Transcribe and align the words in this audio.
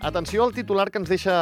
Atenció 0.00 0.44
al 0.44 0.54
titular 0.56 0.88
que 0.90 0.96
ens 0.96 1.10
deixa 1.12 1.34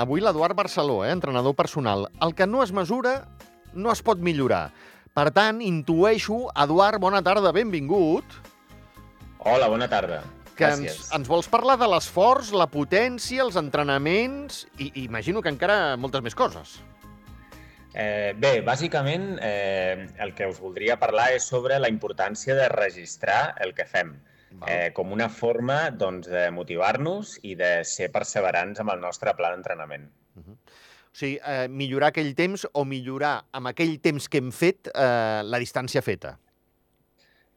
avui 0.00 0.22
l'Eduard 0.24 0.56
Barceló, 0.56 1.02
eh, 1.04 1.10
entrenador 1.12 1.54
personal. 1.54 2.06
El 2.24 2.34
que 2.34 2.46
no 2.46 2.62
es 2.62 2.72
mesura 2.72 3.28
no 3.74 3.92
es 3.92 4.00
pot 4.02 4.18
millorar. 4.18 4.70
Per 5.12 5.28
tant, 5.36 5.60
intueixo, 5.60 6.46
Eduard, 6.56 6.98
bona 7.02 7.20
tarda, 7.22 7.52
benvingut, 7.52 8.24
Hola, 9.38 9.68
bona 9.68 9.88
tarda. 9.88 10.22
que 10.56 10.64
ens, 10.64 10.80
Gràcies. 10.80 11.10
ens 11.14 11.28
vols 11.28 11.48
parlar 11.48 11.76
de 11.78 11.86
l'esforç, 11.86 12.50
la 12.52 12.66
potència, 12.66 13.42
els 13.44 13.56
entrenaments 13.56 14.66
i, 14.78 14.88
i 14.88 15.04
imagino 15.04 15.42
que 15.42 15.52
encara 15.52 15.96
moltes 15.96 16.22
més 16.22 16.34
coses. 16.34 16.78
Eh, 17.94 18.32
bé, 18.36 18.62
bàsicament 18.62 19.38
eh, 19.42 20.08
el 20.18 20.34
que 20.34 20.48
us 20.48 20.58
voldria 20.60 20.98
parlar 20.98 21.32
és 21.34 21.44
sobre 21.44 21.78
la 21.78 21.88
importància 21.88 22.54
de 22.54 22.68
registrar 22.68 23.54
el 23.60 23.74
que 23.74 23.84
fem, 23.84 24.16
Val? 24.50 24.68
eh, 24.70 24.92
com 24.94 25.12
una 25.12 25.28
forma 25.28 25.90
doncs, 25.90 26.28
de 26.28 26.50
motivar-nos 26.50 27.38
i 27.42 27.54
de 27.54 27.84
ser 27.84 28.10
perseverants 28.14 28.80
amb 28.80 28.94
el 28.94 29.00
nostre 29.00 29.34
pla 29.36 29.52
d'entrenament. 29.54 30.08
O 30.38 31.18
sigui, 31.18 31.38
eh, 31.42 31.66
millorar 31.68 32.12
aquell 32.12 32.34
temps 32.38 32.66
o 32.72 32.84
millorar 32.84 33.44
amb 33.52 33.72
aquell 33.72 33.98
temps 34.00 34.28
que 34.28 34.38
hem 34.38 34.52
fet 34.52 34.90
eh, 34.94 35.42
la 35.42 35.58
distància 35.58 36.02
feta. 36.04 36.36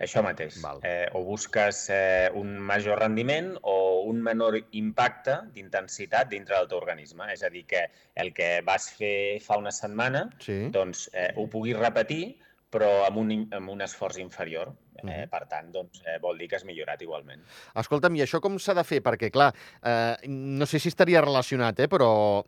Això 0.02 0.24
mateix. 0.26 0.56
Val. 0.64 0.80
Eh, 0.82 1.06
o 1.14 1.22
busques 1.24 1.84
eh, 1.94 2.32
un 2.34 2.56
major 2.58 2.98
rendiment 3.04 3.52
o 3.62 4.02
un 4.10 4.22
menor 4.26 4.58
impacte 4.74 5.36
d'intensitat 5.54 6.32
dintre 6.32 6.58
del 6.58 6.70
teu 6.72 6.80
organisme. 6.80 7.28
És 7.34 7.44
a 7.46 7.52
dir, 7.54 7.68
que 7.70 7.84
el 8.16 8.34
que 8.34 8.64
vas 8.66 8.90
fer 8.98 9.38
fa 9.46 9.60
una 9.62 9.72
setmana 9.72 10.30
Sí. 10.40 10.72
doncs, 10.74 11.10
eh, 11.14 11.30
ho 11.38 11.46
puguis 11.48 11.78
repetir, 11.78 12.40
però 12.72 13.06
amb 13.06 13.18
un, 13.22 13.32
amb 13.54 13.70
un 13.70 13.82
esforç 13.86 14.18
inferior. 14.18 14.74
Eh, 15.04 15.26
Mhm. 15.26 15.30
Per 15.30 15.48
tant, 15.48 15.72
doncs, 15.72 16.02
eh, 16.06 16.20
vol 16.22 16.38
dir 16.38 16.48
que 16.48 16.56
has 16.56 16.66
millorat 16.66 17.02
igualment. 17.02 17.42
Escolta'm, 17.76 18.16
i 18.16 18.22
això 18.22 18.40
com 18.40 18.58
s'ha 18.60 18.74
de 18.74 18.84
fer? 18.84 19.02
Perquè, 19.02 19.32
clar, 19.32 19.54
eh, 19.84 20.16
no 20.28 20.66
sé 20.66 20.80
si 20.80 20.90
estaria 20.90 21.22
relacionat, 21.22 21.80
eh, 21.80 21.88
però 21.88 22.44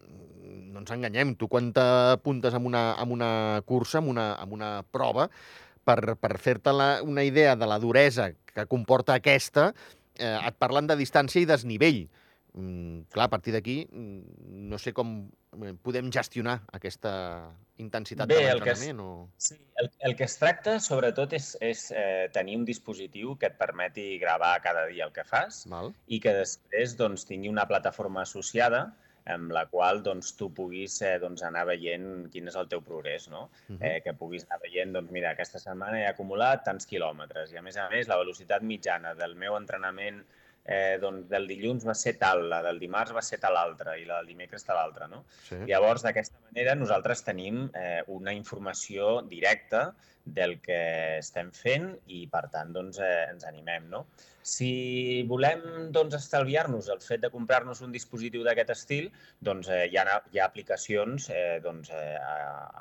no 0.74 0.80
ens 0.80 0.92
enganyem. 0.92 1.36
Tu 1.38 1.48
quan 1.48 1.72
t'apuntes 1.74 2.54
amb 2.54 2.66
una, 2.66 2.94
amb 2.94 3.12
una 3.12 3.62
cursa, 3.66 4.00
amb 4.00 4.10
una, 4.10 4.34
amb 4.36 4.54
una 4.54 4.84
prova, 4.84 5.30
per, 5.84 6.16
per 6.16 6.38
fer-te 6.40 6.72
una 7.04 7.24
idea 7.24 7.56
de 7.56 7.68
la 7.68 7.80
duresa 7.80 8.32
que 8.46 8.66
comporta 8.68 9.16
aquesta, 9.16 9.74
eh, 10.18 10.38
et 10.48 10.56
parlen 10.58 10.88
de 10.88 10.96
distància 10.96 11.42
i 11.42 11.46
desnivell. 11.46 12.08
Mm, 12.54 13.10
clar, 13.10 13.26
a 13.26 13.30
partir 13.30 13.54
d'aquí 13.54 13.88
mm, 13.90 14.70
no 14.70 14.78
sé 14.78 14.94
com 14.94 15.30
podem 15.84 16.10
gestionar 16.12 16.62
aquesta 16.74 17.14
intensitat 17.82 18.30
Bé, 18.30 18.40
de 18.42 18.54
l'entrenament. 18.54 19.00
O... 19.02 19.30
Sí, 19.38 19.58
el, 19.82 19.90
el 20.08 20.16
que 20.18 20.26
es 20.28 20.36
tracta, 20.42 20.78
sobretot, 20.84 21.34
és, 21.38 21.54
és 21.64 21.86
eh, 21.96 22.28
tenir 22.34 22.58
un 22.60 22.66
dispositiu 22.68 23.38
que 23.40 23.50
et 23.50 23.58
permeti 23.60 24.18
gravar 24.22 24.56
cada 24.66 24.86
dia 24.90 25.08
el 25.08 25.14
que 25.16 25.26
fas 25.28 25.64
Val? 25.72 25.94
i 26.08 26.20
que 26.24 26.36
després 26.38 26.98
doncs, 27.00 27.26
tingui 27.30 27.52
una 27.52 27.66
plataforma 27.70 28.24
associada 28.28 28.86
amb 29.32 29.54
la 29.56 29.64
qual 29.72 30.02
doncs, 30.04 30.34
tu 30.36 30.50
puguis 30.54 30.98
eh, 31.02 31.16
doncs, 31.22 31.46
anar 31.48 31.64
veient 31.70 32.28
quin 32.32 32.52
és 32.52 32.58
el 32.60 32.68
teu 32.72 32.84
progrés, 32.84 33.30
no? 33.32 33.46
Uh 33.70 33.76
-huh. 33.76 33.80
eh, 33.80 34.02
que 34.04 34.14
puguis 34.14 34.46
anar 34.50 34.60
veient, 34.66 34.94
doncs 34.94 35.12
mira, 35.12 35.32
aquesta 35.32 35.60
setmana 35.60 36.02
he 36.02 36.08
acumulat 36.08 36.64
tants 36.66 36.86
quilòmetres 36.86 37.54
i 37.54 37.58
a 37.58 37.62
més 37.62 37.78
a 37.78 37.90
més 37.90 38.08
la 38.08 38.18
velocitat 38.18 38.62
mitjana 38.62 39.14
del 39.16 39.36
meu 39.36 39.56
entrenament 39.56 40.24
eh, 40.66 40.98
doncs, 41.02 41.28
del 41.30 41.48
dilluns 41.48 41.86
va 41.88 41.96
ser 41.98 42.16
tal, 42.20 42.46
la 42.50 42.62
del 42.66 42.80
dimarts 42.80 43.16
va 43.16 43.24
ser 43.26 43.40
tal 43.42 43.58
altra 43.60 43.98
i 44.00 44.06
la 44.08 44.22
del 44.22 44.32
dimecres 44.34 44.66
tal 44.68 44.80
altra, 44.80 45.08
no? 45.12 45.24
sí. 45.48 45.60
Llavors, 45.68 46.06
d'aquesta 46.06 46.40
manera, 46.50 46.76
nosaltres 46.80 47.24
tenim 47.28 47.66
eh, 47.76 48.02
una 48.16 48.34
informació 48.34 49.22
directa 49.28 49.90
del 50.24 50.60
que 50.64 51.18
estem 51.20 51.52
fent 51.52 51.90
i, 52.08 52.26
per 52.32 52.48
tant, 52.54 52.72
doncs, 52.76 53.02
eh, 53.04 53.26
ens 53.34 53.44
animem, 53.50 53.90
no? 53.92 54.06
Si 54.44 55.24
volem 55.30 55.92
doncs, 55.96 56.16
estalviar-nos 56.20 56.90
el 56.92 57.00
fet 57.00 57.22
de 57.24 57.30
comprar-nos 57.32 57.82
un 57.82 57.94
dispositiu 57.96 58.44
d'aquest 58.44 58.74
estil, 58.76 59.10
doncs 59.40 59.70
eh, 59.72 59.86
hi, 59.88 59.98
ha, 59.98 60.20
hi 60.34 60.42
ha 60.42 60.48
aplicacions 60.50 61.30
eh, 61.32 61.60
doncs, 61.64 61.90
eh, 61.96 62.18
a, 62.20 62.36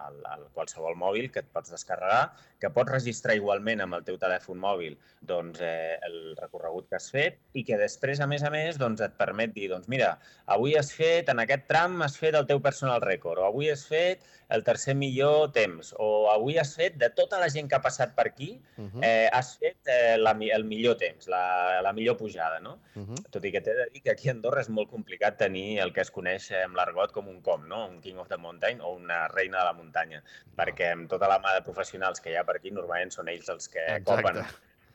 a, 0.07 0.09
a 0.35 0.39
qualsevol 0.57 0.99
mòbil 0.99 1.31
que 1.31 1.45
et 1.45 1.53
pots 1.55 1.71
descarregar, 1.71 2.33
que 2.59 2.71
pots 2.71 2.93
registrar 2.93 3.37
igualment 3.39 3.81
amb 3.83 3.95
el 3.99 4.05
teu 4.07 4.19
telèfon 4.19 4.59
mòbil 4.63 4.99
doncs, 5.23 5.63
eh, 5.63 5.99
el 6.07 6.37
recorregut 6.41 6.89
que 6.91 6.99
has 6.99 7.09
fet 7.15 7.39
i 7.55 7.65
que 7.67 7.79
després, 7.79 8.21
a 8.21 8.27
més 8.27 8.43
a 8.43 8.51
més, 8.51 8.79
doncs, 8.83 9.01
et 9.01 9.15
permet 9.19 9.55
dir, 9.55 9.71
doncs 9.71 9.89
mira, 9.93 10.17
avui 10.51 10.77
has 10.79 10.93
fet, 10.95 11.31
en 11.31 11.43
aquest 11.43 11.69
tram, 11.71 12.01
has 12.03 12.19
fet 12.19 12.35
el 12.39 12.47
teu 12.51 12.61
personal 12.63 13.01
record, 13.07 13.39
o 13.39 13.47
avui 13.47 13.71
has 13.71 13.87
fet 13.87 14.27
el 14.53 14.67
tercer 14.67 14.95
millor 14.99 15.53
temps, 15.55 15.95
o 15.99 16.29
avui 16.35 16.59
has 16.61 16.75
fet, 16.77 16.99
de 17.01 17.09
tota 17.17 17.39
la 17.41 17.49
gent 17.55 17.71
que 17.71 17.79
ha 17.79 17.85
passat 17.87 18.19
per 18.19 18.27
aquí, 18.29 18.53
Uh 18.83 18.89
-huh. 18.89 19.01
eh, 19.05 19.29
has 19.33 19.57
fet 19.59 19.77
eh, 19.87 20.17
la, 20.19 20.33
el 20.57 20.65
millor 20.65 20.97
temps, 20.97 21.29
la, 21.29 21.43
la 21.83 21.93
millor 21.93 22.17
pujada, 22.17 22.61
no? 22.61 22.79
Uh 22.95 23.03
-huh. 23.03 23.31
Tot 23.31 23.45
i 23.45 23.53
que 23.53 23.61
t'he 23.61 23.75
de 23.75 23.87
dir 23.93 24.03
que 24.03 24.11
aquí 24.11 24.29
a 24.29 24.33
Andorra 24.33 24.61
és 24.61 24.69
molt 24.69 24.91
complicat 24.91 25.39
tenir 25.39 25.81
el 25.81 25.93
que 25.93 26.01
es 26.01 26.11
coneix 26.11 26.51
eh, 26.51 26.65
amb 26.65 26.77
l'argot 26.77 27.13
com 27.13 27.29
un 27.29 27.41
com, 27.43 27.67
no? 27.69 27.87
Un 27.89 28.01
King 28.01 28.19
of 28.19 28.29
the 28.29 28.37
Mountain 28.37 28.81
o 28.81 28.95
una 28.95 29.29
reina 29.29 29.59
de 29.59 29.65
la 29.65 29.73
muntanya, 29.73 30.23
perquè 30.57 30.93
amb 30.93 31.09
tota 31.09 31.29
la 31.29 31.39
mà 31.39 31.55
de 31.55 31.63
professionals 31.63 32.21
que 32.21 32.31
hi 32.31 32.37
ha 32.37 32.45
per 32.45 32.57
aquí, 32.57 32.71
normalment 32.71 33.11
són 33.11 33.29
ells 33.29 33.49
els 33.49 33.69
que 33.69 33.85
Exacte. 33.87 34.05
copen 34.05 34.45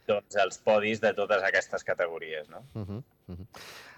doncs, 0.07 0.35
els 0.39 0.57
podis 0.63 1.01
de 1.03 1.13
totes 1.13 1.43
aquestes 1.43 1.83
categories, 1.83 2.49
no? 2.49 2.63
Uh 2.73 2.85
-huh. 2.85 3.03
Uh 3.27 3.35
-huh. 3.35 3.47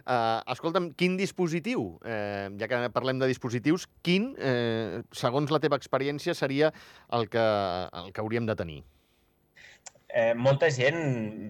Uh, 0.10 0.42
escolta'm, 0.52 0.94
quin 0.98 1.18
dispositiu, 1.18 2.00
eh, 2.04 2.50
ja 2.58 2.68
que 2.68 2.90
parlem 2.90 3.20
de 3.20 3.28
dispositius, 3.28 3.88
quin, 4.02 4.36
eh, 4.40 5.04
segons 5.12 5.52
la 5.52 5.60
teva 5.60 5.78
experiència, 5.78 6.34
seria 6.34 6.74
el 7.12 7.30
que, 7.30 7.38
el 7.94 8.12
que 8.12 8.22
hauríem 8.22 8.46
de 8.46 8.56
tenir? 8.56 8.84
Eh, 10.10 10.34
molta 10.34 10.72
gent 10.74 11.02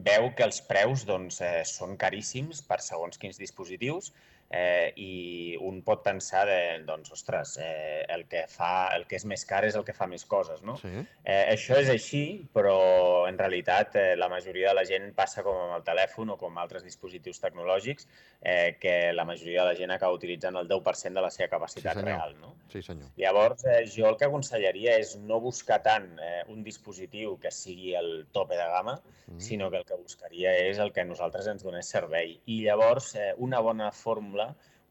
veu 0.03 0.25
que 0.35 0.43
els 0.43 0.59
preus 0.67 1.05
doncs, 1.07 1.39
eh, 1.39 1.63
són 1.63 1.95
caríssims 2.01 2.59
per 2.67 2.81
segons 2.83 3.21
quins 3.21 3.39
dispositius 3.39 4.11
eh, 4.49 4.91
i 4.97 5.57
un 5.61 5.81
pot 5.85 6.01
pensar 6.03 6.45
de, 6.49 6.59
doncs, 6.87 7.11
ostres, 7.13 7.57
eh, 7.61 8.05
el, 8.09 8.25
que 8.27 8.45
fa, 8.49 8.89
el 8.95 9.05
que 9.07 9.19
és 9.19 9.25
més 9.29 9.45
car 9.45 9.63
és 9.67 9.77
el 9.77 9.85
que 9.85 9.93
fa 9.93 10.07
més 10.09 10.25
coses, 10.25 10.63
no? 10.65 10.75
Sí. 10.81 10.89
Eh, 11.23 11.43
això 11.53 11.77
és 11.79 11.91
així, 11.93 12.23
però 12.53 13.27
en 13.29 13.37
realitat 13.37 13.95
eh, 13.99 14.15
la 14.17 14.29
majoria 14.31 14.71
de 14.71 14.79
la 14.79 14.85
gent 14.89 15.11
passa 15.17 15.43
com 15.45 15.57
amb 15.67 15.77
el 15.77 15.85
telèfon 15.85 16.33
o 16.33 16.37
com 16.41 16.57
altres 16.57 16.83
dispositius 16.87 17.41
tecnològics 17.43 18.07
eh, 18.41 18.77
que 18.81 19.13
la 19.13 19.25
majoria 19.29 19.63
de 19.63 19.73
la 19.73 19.77
gent 19.77 19.93
acaba 19.93 20.17
utilitzant 20.17 20.57
el 20.57 20.67
10% 20.67 21.13
de 21.13 21.25
la 21.27 21.31
seva 21.33 21.49
capacitat 21.53 21.99
senyor. 21.99 22.09
real, 22.09 22.35
no? 22.41 22.55
Sí, 22.73 22.81
senyor. 22.81 23.13
Llavors, 23.17 23.65
eh, 23.65 23.83
jo 23.85 24.09
el 24.09 24.17
que 24.17 24.25
aconsellaria 24.29 24.97
és 24.97 25.15
no 25.21 25.39
buscar 25.43 25.81
tant 25.85 26.11
eh, 26.19 26.43
un 26.49 26.63
dispositiu 26.65 27.37
que 27.39 27.53
sigui 27.53 27.93
el 27.99 28.27
tope 28.33 28.57
de 28.57 28.65
gamma, 28.73 28.99
Mm. 29.29 29.39
sinó 29.39 29.69
que 29.69 29.77
el 29.77 29.85
que 29.85 29.93
buscaria 29.93 30.55
és 30.57 30.79
el 30.81 30.91
que 30.93 31.03
nosaltres 31.05 31.47
ens 31.51 31.61
donés 31.65 31.89
servei. 31.93 32.31
I 32.49 32.63
llavors, 32.65 33.11
eh, 33.15 33.33
una 33.37 33.59
bona 33.61 33.91
fórmula, 33.93 34.38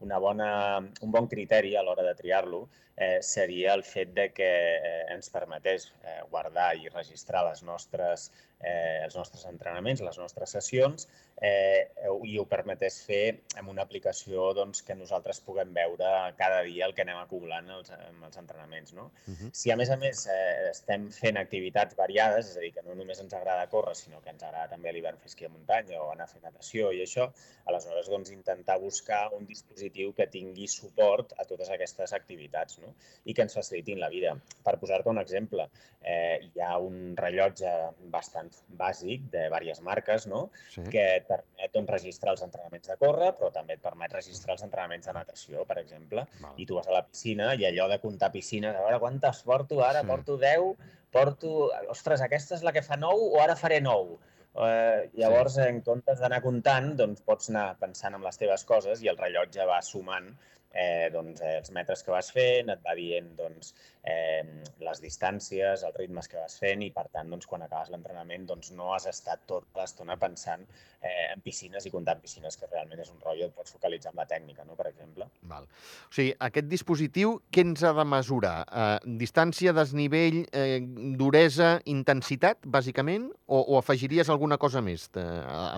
una 0.05 0.19
bona, 0.23 0.49
un 0.79 1.11
bon 1.11 1.27
criteri 1.27 1.75
a 1.75 1.83
l'hora 1.83 2.05
de 2.05 2.15
triar-lo 2.15 2.67
eh, 2.99 3.21
seria 3.23 3.73
el 3.73 3.83
fet 3.87 4.11
de 4.13 4.27
que 4.35 4.49
eh, 4.75 5.05
ens 5.13 5.31
permetés 5.31 5.87
eh, 6.03 6.19
guardar 6.29 6.73
i 6.75 6.89
registrar 6.91 7.45
les 7.47 7.63
nostres, 7.63 8.27
eh, 8.59 8.99
els 9.05 9.15
nostres 9.15 9.45
entrenaments, 9.47 10.03
les 10.03 10.19
nostres 10.19 10.51
sessions, 10.57 11.07
eh, 11.41 11.87
i 12.27 12.35
ho 12.37 12.43
permetés 12.51 12.99
fer 13.07 13.39
amb 13.61 13.71
una 13.71 13.85
aplicació 13.87 14.49
doncs, 14.57 14.83
que 14.83 14.97
nosaltres 14.99 15.39
puguem 15.45 15.71
veure 15.73 16.09
cada 16.37 16.59
dia 16.67 16.89
el 16.89 16.95
que 16.97 17.05
anem 17.05 17.21
acumulant 17.21 17.71
els, 17.77 17.93
amb 17.95 18.27
els 18.27 18.41
entrenaments. 18.41 18.91
No? 18.93 19.07
Uh 19.27 19.33
-huh. 19.33 19.49
Si 19.53 19.71
a 19.71 19.77
més 19.79 19.89
a 19.89 19.97
més 19.97 20.25
eh, 20.27 20.69
estem 20.69 21.09
fent 21.11 21.37
activitats 21.37 21.95
variades, 21.95 22.51
és 22.51 22.57
a 22.57 22.59
dir, 22.59 22.73
que 22.73 22.83
no 22.83 22.95
només 22.95 23.19
ens 23.21 23.33
agrada 23.33 23.69
córrer, 23.69 23.95
sinó 23.95 24.21
que 24.21 24.29
ens 24.29 24.43
agrada 24.43 24.67
també 24.67 24.89
a 24.89 24.91
l'hivern 24.91 25.17
fer 25.17 25.31
esquí 25.31 25.45
a 25.45 25.49
muntanya 25.49 26.01
o 26.01 26.11
anar 26.11 26.25
a 26.25 26.33
fer 26.33 26.41
natació 26.41 26.91
i 26.91 27.01
això, 27.01 27.31
aleshores 27.65 28.09
doncs, 28.09 28.29
intentar 28.31 28.77
buscar 28.79 29.33
un 29.33 29.45
dispositiu 29.45 30.13
que 30.13 30.27
tingui 30.27 30.67
suport 30.67 31.33
a 31.37 31.45
totes 31.45 31.69
aquestes 31.69 32.13
activitats 32.13 32.79
no? 32.79 32.88
I 33.25 33.33
que 33.35 33.43
ens 33.45 33.55
facilitin 33.55 33.99
la 34.01 34.09
vida. 34.09 34.35
Per 34.65 34.75
posar-te 34.81 35.09
un 35.11 35.19
exemple, 35.21 35.67
eh, 36.01 36.39
hi 36.43 36.61
ha 36.63 36.77
un 36.81 37.15
rellotge 37.17 37.71
bastant 38.13 38.49
bàsic 38.79 39.27
de 39.33 39.45
diverses 39.47 39.81
marques 39.85 40.27
no? 40.31 40.45
Sí. 40.73 40.83
que 40.91 41.05
et 41.17 41.27
permet 41.27 41.73
doncs, 41.73 41.91
registrar 41.91 42.35
els 42.35 42.45
entrenaments 42.45 42.87
de 42.89 42.97
córrer, 43.01 43.33
però 43.39 43.51
també 43.55 43.75
et 43.77 43.83
permet 43.83 44.13
registrar 44.15 44.55
els 44.55 44.63
entrenaments 44.65 45.09
de 45.09 45.13
natació, 45.13 45.65
per 45.69 45.79
exemple, 45.83 46.25
Val. 46.39 46.55
i 46.57 46.65
tu 46.65 46.79
vas 46.79 46.87
a 46.87 46.95
la 46.95 47.03
piscina 47.05 47.53
i 47.55 47.67
allò 47.67 47.89
de 47.91 47.99
comptar 47.99 48.31
piscines, 48.31 48.75
a 48.75 48.85
veure 48.85 48.99
quantes 49.03 49.43
porto 49.43 49.83
ara, 49.83 50.01
Sí. 50.01 50.07
porto 50.07 50.37
10, 50.37 50.73
porto... 51.11 51.69
Ostres, 51.89 52.21
aquesta 52.21 52.55
és 52.55 52.63
la 52.63 52.73
que 52.75 52.85
fa 52.85 52.97
9 52.97 53.31
o 53.35 53.41
ara 53.41 53.55
faré 53.59 53.81
9? 53.81 54.17
Uh, 54.59 55.05
llavors, 55.13 55.53
sí. 55.55 55.61
en 55.61 55.81
comptes 55.85 56.19
d'anar 56.19 56.41
comptant, 56.41 56.95
doncs 56.97 57.21
pots 57.21 57.51
anar 57.51 57.75
pensant 57.79 58.15
en 58.17 58.23
les 58.25 58.39
teves 58.41 58.65
coses 58.67 59.03
i 59.05 59.07
el 59.11 59.19
rellotge 59.19 59.65
va 59.69 59.77
sumant 59.85 60.31
eh, 60.73 61.09
doncs, 61.13 61.41
eh, 61.41 61.57
els 61.59 61.71
metres 61.75 62.03
que 62.05 62.13
vas 62.13 62.29
fent, 62.33 62.69
et 62.69 62.81
va 62.85 62.93
dient 62.97 63.29
doncs, 63.37 63.73
eh, 64.03 64.43
les 64.83 65.01
distàncies, 65.01 65.83
els 65.85 65.97
ritmes 65.97 66.29
que 66.29 66.37
vas 66.39 66.57
fent 66.61 66.83
i, 66.85 66.91
per 66.93 67.07
tant, 67.13 67.29
doncs, 67.29 67.47
quan 67.49 67.65
acabes 67.65 67.89
l'entrenament 67.93 68.45
doncs, 68.49 68.71
no 68.77 68.93
has 68.93 69.07
estat 69.09 69.45
tota 69.49 69.81
l'estona 69.81 70.17
pensant 70.21 70.65
eh, 71.01 71.31
en 71.33 71.41
piscines 71.45 71.85
i 71.85 71.93
comptant 71.93 72.21
piscines, 72.21 72.57
que 72.59 72.69
realment 72.69 73.01
és 73.01 73.11
un 73.11 73.19
rotllo, 73.23 73.49
et 73.49 73.57
pots 73.57 73.73
focalitzar 73.75 74.13
en 74.13 74.21
la 74.21 74.27
tècnica, 74.29 74.65
no? 74.67 74.77
per 74.79 74.89
exemple. 74.91 75.29
Val. 75.49 75.67
O 76.09 76.13
sigui, 76.15 76.33
aquest 76.49 76.69
dispositiu, 76.71 77.39
què 77.49 77.65
ens 77.65 77.83
ha 77.83 77.93
de 77.97 78.05
mesurar? 78.05 78.55
Eh, 78.69 79.13
distància, 79.21 79.73
desnivell, 79.75 80.43
eh, 80.53 80.79
duresa, 81.19 81.77
intensitat, 81.89 82.61
bàsicament? 82.65 83.29
O, 83.47 83.63
o 83.73 83.79
afegiries 83.81 84.29
alguna 84.29 84.59
cosa 84.61 84.83
més, 84.85 85.09
eh, 85.17 85.29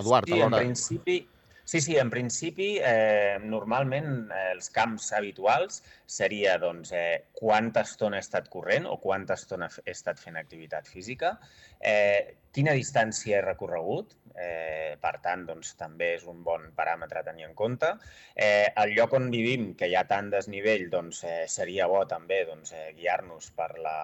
Eduard, 0.02 0.28
sí, 0.28 0.40
en 0.40 0.52
principi, 0.52 1.22
Sí, 1.64 1.80
sí, 1.80 1.96
en 1.96 2.10
principi, 2.10 2.78
eh, 2.82 3.38
normalment 3.40 4.30
eh, 4.34 4.50
els 4.52 4.68
camps 4.74 5.12
habituals 5.14 5.78
seria 6.10 6.56
doncs, 6.58 6.90
eh, 6.92 7.28
quanta 7.38 7.84
estona 7.86 8.18
he 8.18 8.24
estat 8.24 8.48
corrent 8.50 8.88
o 8.90 8.96
quanta 9.00 9.38
estona 9.38 9.68
he 9.84 9.94
estat 9.94 10.18
fent 10.18 10.36
activitat 10.40 10.90
física, 10.90 11.36
eh, 11.78 12.34
quina 12.52 12.74
distància 12.74 13.38
he 13.38 13.44
recorregut, 13.46 14.16
eh, 14.34 14.98
per 15.00 15.14
tant, 15.22 15.46
doncs, 15.46 15.76
també 15.78 16.12
és 16.16 16.26
un 16.26 16.42
bon 16.44 16.66
paràmetre 16.76 17.22
a 17.22 17.26
tenir 17.30 17.46
en 17.46 17.54
compte. 17.54 17.94
Eh, 18.34 18.66
el 18.82 18.96
lloc 18.98 19.14
on 19.14 19.30
vivim, 19.30 19.72
que 19.78 19.86
hi 19.86 19.94
ha 19.94 20.04
tant 20.10 20.32
desnivell, 20.34 20.88
doncs, 20.90 21.22
eh, 21.24 21.46
seria 21.46 21.86
bo 21.86 22.02
també 22.10 22.42
doncs, 22.50 22.74
eh, 22.74 22.90
guiar-nos 22.98 23.52
per 23.56 23.70
la, 23.78 23.96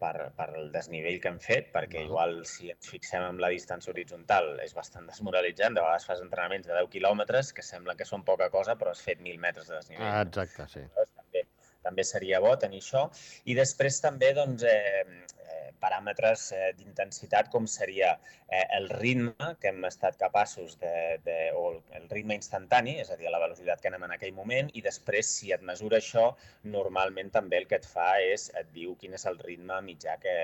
per, 0.00 0.30
per 0.36 0.48
el 0.58 0.70
desnivell 0.74 1.20
que 1.22 1.30
hem 1.32 1.40
fet, 1.42 1.70
perquè 1.74 2.00
Val. 2.00 2.08
igual 2.08 2.34
si 2.48 2.70
ens 2.72 2.90
fixem 2.90 3.24
en 3.26 3.40
la 3.42 3.50
distància 3.52 3.92
horitzontal 3.92 4.54
és 4.64 4.74
bastant 4.76 5.06
desmoralitzant. 5.10 5.76
De 5.76 5.84
vegades 5.84 6.08
fas 6.08 6.22
entrenaments 6.24 6.68
de 6.68 6.74
10 6.76 6.90
quilòmetres 6.94 7.52
que 7.56 7.64
sembla 7.66 7.96
que 7.98 8.08
són 8.08 8.26
poca 8.26 8.50
cosa, 8.54 8.78
però 8.80 8.94
has 8.94 9.02
fet 9.04 9.22
1.000 9.22 9.40
metres 9.42 9.70
de 9.70 9.78
desnivell. 9.78 10.10
Ah, 10.10 10.24
exacte, 10.26 10.68
sí. 10.72 10.84
També, 11.20 11.44
també 11.86 12.06
seria 12.08 12.42
bo 12.44 12.54
tenir 12.60 12.82
això. 12.82 13.06
I 13.44 13.56
després 13.58 14.00
també 14.04 14.34
doncs, 14.36 14.66
eh, 14.68 15.04
paràmetres 15.84 16.46
eh, 16.56 16.70
d'intensitat 16.78 17.50
com 17.54 17.68
seria 17.70 18.14
eh, 18.16 18.64
el 18.78 18.88
ritme 18.92 19.50
que 19.60 19.70
hem 19.70 19.84
estat 19.88 20.18
capaços 20.20 20.78
de, 20.82 20.94
de, 21.26 21.38
o 21.56 21.74
el 22.00 22.08
ritme 22.12 22.38
instantani, 22.40 22.98
és 23.04 23.12
a 23.12 23.18
dir, 23.20 23.30
la 23.32 23.42
velocitat 23.44 23.82
que 23.82 23.92
anem 23.92 24.08
en 24.08 24.16
aquell 24.16 24.34
moment, 24.36 24.70
i 24.74 24.84
després, 24.84 25.30
si 25.38 25.52
et 25.56 25.64
mesura 25.72 26.00
això, 26.00 26.30
normalment 26.76 27.32
també 27.34 27.62
el 27.62 27.68
que 27.70 27.80
et 27.82 27.88
fa 27.88 28.14
és, 28.22 28.50
et 28.60 28.72
diu 28.76 28.96
quin 29.00 29.16
és 29.18 29.28
el 29.30 29.40
ritme 29.44 29.80
mitjà 29.84 30.18
que, 30.22 30.36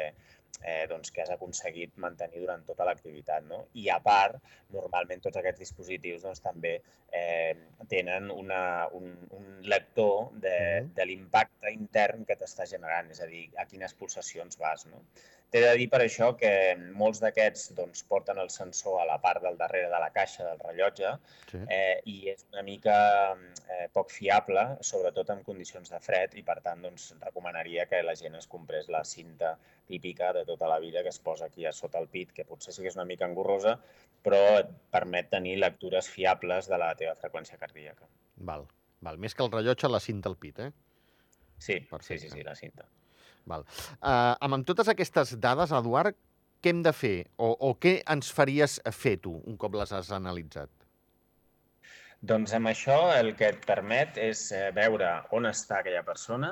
eh, 0.63 0.87
doncs, 0.91 1.11
que 1.15 1.23
has 1.25 1.33
aconseguit 1.35 1.97
mantenir 2.05 2.43
durant 2.45 2.65
tota 2.67 2.87
l'activitat. 2.89 3.47
No? 3.49 3.63
I 3.81 3.89
a 3.95 3.99
part, 4.05 4.39
normalment 4.75 5.23
tots 5.25 5.41
aquests 5.41 5.65
dispositius 5.65 6.25
doncs, 6.27 6.43
també 6.45 6.77
eh, 7.17 7.57
tenen 7.91 8.31
una, 8.35 8.63
un, 8.97 9.13
un 9.37 9.51
lector 9.75 10.31
de, 10.45 10.57
de 10.97 11.09
l'impacte 11.09 11.73
intern 11.75 12.27
que 12.29 12.39
t'està 12.41 12.69
generant, 12.71 13.11
és 13.15 13.23
a 13.25 13.29
dir, 13.31 13.47
a 13.59 13.67
quines 13.71 13.97
pulsacions 13.99 14.61
vas. 14.61 14.87
No? 14.91 15.05
T'he 15.51 15.61
de 15.65 15.71
dir 15.75 15.89
per 15.91 15.99
això 16.05 16.29
que 16.39 16.51
molts 16.95 17.19
d'aquests 17.23 17.73
doncs, 17.75 18.05
porten 18.07 18.39
el 18.39 18.53
sensor 18.55 19.01
a 19.03 19.07
la 19.09 19.17
part 19.23 19.43
del 19.43 19.57
darrere 19.59 19.89
de 19.91 19.99
la 19.99 20.13
caixa 20.15 20.45
del 20.47 20.61
rellotge 20.63 21.11
sí. 21.51 21.59
eh, 21.67 21.97
i 22.07 22.31
és 22.31 22.45
una 22.53 22.63
mica 22.63 22.99
eh, 23.35 23.89
poc 23.93 24.15
fiable, 24.15 24.63
sobretot 24.87 25.33
en 25.35 25.43
condicions 25.47 25.91
de 25.91 25.99
fred, 26.05 26.37
i 26.39 26.45
per 26.47 26.61
tant 26.63 26.87
doncs, 26.87 27.09
recomanaria 27.25 27.89
que 27.91 28.03
la 28.07 28.15
gent 28.21 28.39
es 28.39 28.47
comprés 28.53 28.87
la 28.95 29.03
cinta 29.03 29.57
típica 29.91 30.31
de 30.37 30.45
tota 30.47 30.71
la 30.71 30.79
vida 30.79 31.03
que 31.03 31.11
es 31.11 31.19
posa 31.19 31.51
aquí 31.51 31.67
a 31.67 31.75
sota 31.75 31.99
el 31.99 32.07
pit, 32.15 32.31
que 32.37 32.47
potser 32.47 32.77
sí 32.77 32.87
que 32.87 32.93
és 32.93 33.01
una 33.01 33.09
mica 33.09 33.27
engorrosa, 33.27 33.75
però 34.23 34.41
et 34.61 34.71
permet 34.95 35.33
tenir 35.35 35.57
lectures 35.59 36.07
fiables 36.15 36.71
de 36.71 36.79
la 36.79 36.93
teva 36.95 37.17
freqüència 37.19 37.59
cardíaca. 37.59 38.07
Val, 38.53 38.69
val. 39.03 39.19
Més 39.19 39.35
que 39.35 39.43
el 39.43 39.51
rellotge, 39.51 39.91
la 39.91 40.03
cinta 40.05 40.31
al 40.31 40.39
pit, 40.39 40.63
eh? 40.63 40.71
Sí, 41.59 41.83
sí, 42.07 42.23
sí, 42.23 42.31
sí, 42.31 42.47
la 42.47 42.55
cinta. 42.55 42.87
Val. 43.49 43.65
Uh, 44.01 44.35
amb 44.41 44.67
totes 44.67 44.91
aquestes 44.93 45.37
dades, 45.41 45.73
Eduard, 45.73 46.17
què 46.61 46.75
hem 46.75 46.83
de 46.85 46.93
fer? 46.93 47.17
O, 47.41 47.55
o 47.69 47.73
què 47.81 48.01
ens 48.13 48.29
faries 48.37 48.77
fer 48.93 49.17
tu, 49.25 49.39
un 49.49 49.57
cop 49.61 49.79
les 49.81 49.93
has 49.97 50.11
analitzat? 50.13 50.71
Doncs 52.21 52.53
amb 52.53 52.69
això 52.69 52.99
el 53.17 53.33
que 53.37 53.49
et 53.49 53.63
permet 53.65 54.19
és 54.21 54.51
eh, 54.53 54.67
veure 54.77 55.09
on 55.33 55.49
està 55.49 55.79
aquella 55.81 56.03
persona, 56.05 56.51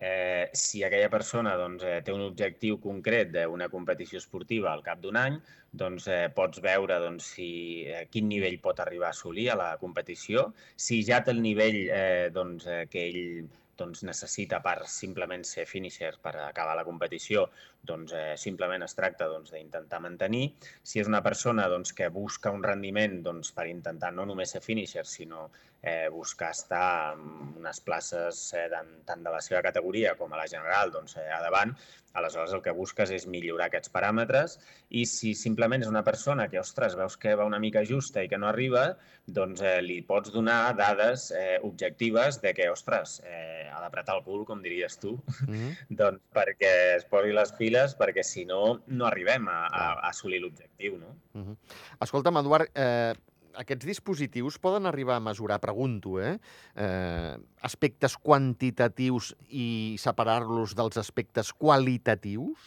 eh, 0.00 0.48
si 0.56 0.80
aquella 0.86 1.10
persona 1.12 1.52
doncs, 1.60 1.84
eh, 1.84 1.98
té 2.06 2.14
un 2.16 2.24
objectiu 2.24 2.78
concret 2.80 3.28
d'una 3.34 3.68
competició 3.68 4.22
esportiva 4.22 4.72
al 4.72 4.80
cap 4.86 5.02
d'un 5.04 5.18
any, 5.20 5.36
doncs 5.82 6.08
eh, 6.08 6.30
pots 6.32 6.64
veure 6.64 6.96
doncs, 7.04 7.28
si, 7.36 7.50
eh, 7.84 8.06
quin 8.08 8.28
nivell 8.32 8.56
pot 8.64 8.80
arribar 8.80 9.10
a 9.10 9.16
assolir 9.16 9.50
a 9.52 9.58
la 9.60 9.70
competició. 9.82 10.48
Si 10.76 11.02
ja 11.04 11.20
té 11.20 11.36
el 11.36 11.44
nivell 11.44 11.82
eh, 11.84 12.30
doncs, 12.32 12.66
eh, 12.66 12.86
que 12.88 13.04
ell 13.10 13.50
doncs, 13.82 14.04
necessita 14.08 14.62
per 14.64 14.86
simplement 14.88 15.44
ser 15.48 15.66
finisher 15.68 16.14
per 16.22 16.36
acabar 16.46 16.78
la 16.78 16.86
competició, 16.88 17.48
doncs 17.92 18.14
eh, 18.16 18.24
simplement 18.38 18.86
es 18.86 18.96
tracta 18.98 19.28
doncs, 19.30 19.52
d'intentar 19.52 19.98
doncs, 19.98 20.08
mantenir. 20.08 20.46
Si 20.82 21.02
és 21.02 21.10
una 21.10 21.22
persona 21.26 21.68
doncs, 21.72 21.92
que 21.98 22.08
busca 22.14 22.54
un 22.54 22.64
rendiment 22.64 23.20
doncs, 23.26 23.52
per 23.52 23.68
intentar 23.70 24.14
no 24.16 24.26
només 24.28 24.54
ser 24.56 24.64
finisher, 24.64 25.04
sinó 25.08 25.48
eh, 25.82 26.08
buscar 26.08 26.52
estar 26.52 27.14
en 27.14 27.56
unes 27.58 27.80
places 27.80 28.52
eh, 28.54 28.68
tant 29.04 29.24
de 29.24 29.30
la 29.34 29.40
seva 29.42 29.62
categoria 29.66 30.14
com 30.18 30.32
a 30.32 30.38
la 30.38 30.46
general 30.46 30.94
doncs, 30.94 31.16
eh, 31.18 31.26
a 31.34 31.40
davant, 31.42 31.74
aleshores 32.14 32.52
el 32.52 32.62
que 32.62 32.74
busques 32.76 33.10
és 33.10 33.26
millorar 33.26 33.66
aquests 33.70 33.90
paràmetres 33.92 34.58
i 34.90 35.04
si 35.08 35.32
simplement 35.38 35.82
és 35.82 35.90
una 35.90 36.04
persona 36.06 36.46
que, 36.52 36.60
ostres, 36.60 36.94
veus 36.98 37.16
que 37.18 37.34
va 37.38 37.48
una 37.48 37.60
mica 37.62 37.82
justa 37.88 38.22
i 38.22 38.28
que 38.30 38.38
no 38.38 38.48
arriba, 38.50 38.84
doncs 39.26 39.64
eh, 39.64 39.80
li 39.82 39.98
pots 40.06 40.32
donar 40.34 40.74
dades 40.78 41.30
eh, 41.34 41.58
objectives 41.64 42.40
de 42.44 42.54
que, 42.54 42.68
ostres, 42.70 43.18
eh, 43.26 43.66
ha 43.72 43.80
d'apretar 43.82 44.18
el 44.18 44.24
cul, 44.26 44.44
com 44.46 44.62
diries 44.62 44.98
tu, 45.02 45.16
mm 45.16 45.50
-hmm. 45.50 45.76
doncs 46.02 46.22
perquè 46.36 46.72
es 47.00 47.04
posi 47.04 47.32
les 47.32 47.52
piles, 47.58 47.96
perquè 47.98 48.22
si 48.22 48.44
no, 48.44 48.82
no 48.86 49.06
arribem 49.06 49.48
a, 49.48 49.66
a, 49.66 49.84
a 49.92 50.08
assolir 50.08 50.40
l'objectiu, 50.40 50.98
no? 50.98 51.16
Mm 51.32 51.42
-hmm. 51.42 51.56
Escolta'm, 52.00 52.36
Eduard, 52.36 52.68
eh, 52.74 53.14
aquests 53.60 53.88
dispositius 53.88 54.58
poden 54.62 54.86
arribar 54.86 55.16
a 55.16 55.24
mesurar, 55.24 55.60
pregunto, 55.60 56.20
eh, 56.20 56.38
eh 56.76 57.36
aspectes 57.62 58.16
quantitatius 58.18 59.32
i 59.48 59.96
separar-los 59.98 60.74
dels 60.74 60.96
aspectes 60.98 61.52
qualitatius? 61.52 62.58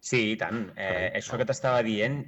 Sí, 0.00 0.32
i 0.32 0.36
tant. 0.40 0.70
Eh, 0.80 1.10
això 1.18 1.36
que 1.36 1.44
t'estava 1.44 1.82
dient, 1.84 2.22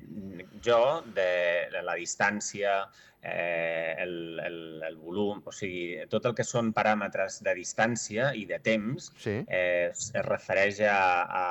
jo, 0.65 1.01
de, 1.17 1.31
de 1.73 1.81
la 1.87 1.95
distància, 1.97 2.83
eh, 3.23 3.95
el, 3.99 4.41
el, 4.45 4.59
el 4.85 4.97
volum, 5.01 5.41
o 5.47 5.55
sigui, 5.55 6.03
tot 6.13 6.27
el 6.29 6.35
que 6.37 6.45
són 6.45 6.73
paràmetres 6.77 7.41
de 7.47 7.55
distància 7.57 8.33
i 8.37 8.45
de 8.51 8.59
temps 8.61 9.09
sí. 9.23 9.39
eh, 9.47 9.89
es, 9.89 10.11
es 10.13 10.27
refereix 10.27 10.83
a, 10.85 10.99
a, 11.25 11.45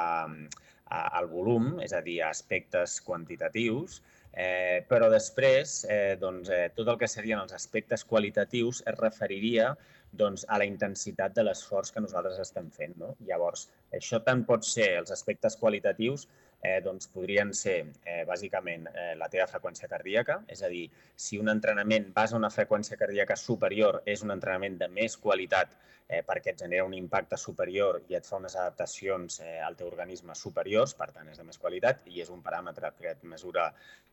a, 0.91 1.01
al 1.21 1.31
volum, 1.31 1.73
és 1.81 1.95
a 1.95 2.03
dir, 2.05 2.19
a 2.21 2.29
aspectes 2.35 2.99
quantitatius, 3.07 4.01
Eh, 4.33 4.85
però 4.87 5.09
després, 5.11 5.81
eh, 5.89 6.15
doncs, 6.19 6.49
eh, 6.49 6.69
tot 6.75 6.87
el 6.87 6.97
que 6.97 7.07
serien 7.11 7.39
els 7.39 7.53
aspectes 7.53 8.05
qualitatius 8.07 8.79
es 8.87 8.95
referiria 8.97 9.73
doncs, 10.11 10.45
a 10.47 10.57
la 10.57 10.67
intensitat 10.67 11.35
de 11.35 11.43
l'esforç 11.43 11.91
que 11.91 12.03
nosaltres 12.03 12.39
estem 12.39 12.69
fent. 12.71 12.95
No? 12.99 13.15
Llavors, 13.27 13.67
això 13.91 14.21
tant 14.23 14.45
pot 14.47 14.63
ser 14.67 14.93
els 15.01 15.11
aspectes 15.11 15.57
qualitatius 15.59 16.27
eh, 16.63 16.79
doncs 16.83 17.07
podrien 17.11 17.53
ser 17.53 17.77
eh, 18.05 18.23
bàsicament 18.27 18.87
eh, 18.91 19.13
la 19.19 19.29
teva 19.33 19.47
freqüència 19.51 19.89
cardíaca, 19.91 20.41
és 20.47 20.63
a 20.63 20.71
dir, 20.71 20.87
si 21.15 21.39
un 21.41 21.51
entrenament 21.51 22.11
basa 22.15 22.37
una 22.37 22.51
freqüència 22.53 22.99
cardíaca 22.99 23.35
superior 23.35 24.01
és 24.05 24.23
un 24.23 24.31
entrenament 24.35 24.77
de 24.79 24.91
més 24.91 25.17
qualitat 25.17 25.73
eh, 26.11 26.21
perquè 26.27 26.51
et 26.53 26.59
genera 26.59 26.85
un 26.85 26.93
impacte 26.93 27.39
superior 27.39 28.01
i 28.11 28.17
et 28.19 28.27
fa 28.27 28.37
unes 28.41 28.55
adaptacions 28.59 29.39
eh, 29.41 29.57
al 29.63 29.77
teu 29.79 29.87
organisme 29.87 30.35
superiors, 30.35 30.93
per 30.99 31.09
tant 31.15 31.29
és 31.31 31.39
de 31.39 31.47
més 31.47 31.59
qualitat 31.61 32.03
i 32.11 32.21
és 32.21 32.29
un 32.29 32.43
paràmetre 32.43 32.93
que 32.99 33.13
et 33.15 33.23
mesura 33.23 33.71